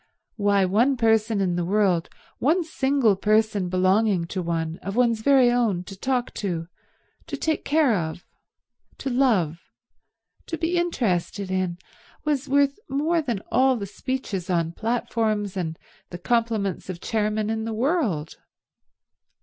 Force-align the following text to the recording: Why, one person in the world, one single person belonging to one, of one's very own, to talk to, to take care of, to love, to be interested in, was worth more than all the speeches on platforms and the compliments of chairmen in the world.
Why, 0.35 0.65
one 0.65 0.97
person 0.97 1.41
in 1.41 1.55
the 1.57 1.63
world, 1.63 2.09
one 2.39 2.63
single 2.63 3.15
person 3.15 3.69
belonging 3.69 4.25
to 4.33 4.41
one, 4.41 4.79
of 4.81 4.95
one's 4.95 5.21
very 5.21 5.51
own, 5.51 5.83
to 5.83 5.95
talk 5.95 6.33
to, 6.41 6.67
to 7.27 7.37
take 7.37 7.63
care 7.63 7.93
of, 7.95 8.25
to 8.97 9.11
love, 9.11 9.59
to 10.47 10.57
be 10.57 10.75
interested 10.75 11.51
in, 11.51 11.77
was 12.25 12.49
worth 12.49 12.79
more 12.89 13.21
than 13.21 13.41
all 13.51 13.75
the 13.75 13.85
speeches 13.85 14.49
on 14.49 14.71
platforms 14.71 15.55
and 15.55 15.77
the 16.09 16.17
compliments 16.17 16.89
of 16.89 16.99
chairmen 16.99 17.51
in 17.51 17.65
the 17.65 17.71
world. 17.73 18.37